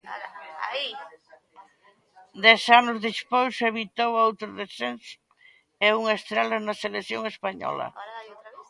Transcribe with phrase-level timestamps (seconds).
[2.45, 5.15] Dez anos despois evitou outro descenso
[5.83, 7.87] e é unha estrela na selección española.